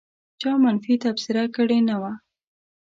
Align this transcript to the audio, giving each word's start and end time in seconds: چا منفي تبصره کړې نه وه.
چا 0.41 0.51
منفي 0.63 0.95
تبصره 1.03 1.43
کړې 1.55 1.79
نه 1.89 1.95
وه. 2.01 2.13